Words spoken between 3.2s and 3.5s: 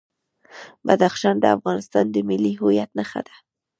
ده.